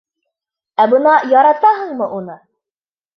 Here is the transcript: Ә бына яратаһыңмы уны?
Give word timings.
Ә 0.83 0.87
бына 0.93 1.13
яратаһыңмы 1.33 2.07
уны? 2.21 2.39